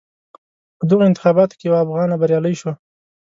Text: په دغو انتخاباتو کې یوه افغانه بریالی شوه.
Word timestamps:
په 0.77 0.83
دغو 0.89 1.03
انتخاباتو 1.09 1.57
کې 1.59 1.65
یوه 1.69 1.79
افغانه 1.85 2.15
بریالی 2.21 2.55
شوه. 2.59 2.73